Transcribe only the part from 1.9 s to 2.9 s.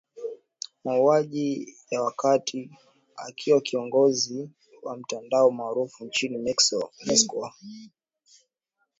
wakati